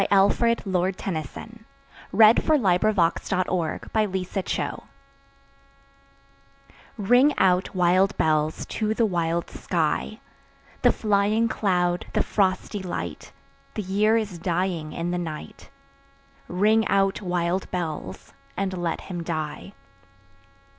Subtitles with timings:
[0.09, 1.63] Alfred, Lord Tennyson
[2.11, 4.83] Ring Out, Wild Bells
[6.97, 10.19] RING out, wild bells, to the wild sky,
[10.81, 13.31] The flying cloud, the frosty light;
[13.75, 15.69] The year is dying in the night;
[16.47, 19.73] Ring out, wild bells, and let him die.